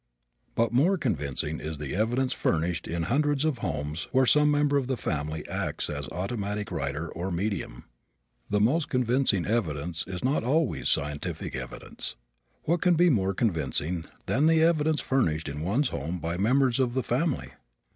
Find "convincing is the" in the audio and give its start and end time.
0.97-1.93